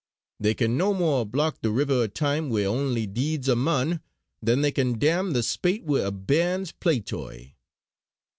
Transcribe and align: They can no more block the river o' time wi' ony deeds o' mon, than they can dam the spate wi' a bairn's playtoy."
They 0.39 0.55
can 0.55 0.77
no 0.77 0.95
more 0.95 1.27
block 1.27 1.61
the 1.61 1.69
river 1.69 1.93
o' 1.93 2.07
time 2.07 2.49
wi' 2.49 2.65
ony 2.65 3.05
deeds 3.05 3.47
o' 3.47 3.53
mon, 3.53 4.01
than 4.41 4.61
they 4.61 4.71
can 4.71 4.97
dam 4.97 5.33
the 5.33 5.43
spate 5.43 5.83
wi' 5.83 5.99
a 5.99 6.09
bairn's 6.09 6.71
playtoy." 6.71 7.53